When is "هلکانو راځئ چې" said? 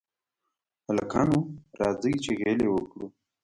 0.87-2.31